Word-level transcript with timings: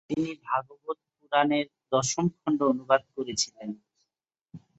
তিনি 0.09 0.31
ভাগবত-পুরাণ 0.45 1.49
এর 1.57 1.67
দশম 1.91 2.25
খণ্ড 2.35 2.59
অনুবাদ 2.71 3.01
করেছিলেন। 3.15 3.69